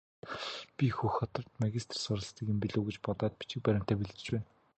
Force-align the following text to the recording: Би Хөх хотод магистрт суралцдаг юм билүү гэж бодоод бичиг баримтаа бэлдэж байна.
Би 0.77 0.87
Хөх 0.97 1.13
хотод 1.19 1.45
магистрт 1.63 1.99
суралцдаг 2.03 2.45
юм 2.55 2.65
билүү 2.65 2.83
гэж 2.89 2.97
бодоод 3.11 3.33
бичиг 3.45 3.59
баримтаа 3.69 3.95
бэлдэж 4.03 4.25
байна. 4.35 4.47